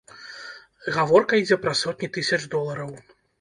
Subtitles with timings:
[0.95, 2.91] Гаворка ідзе пра сотні тысяч долараў.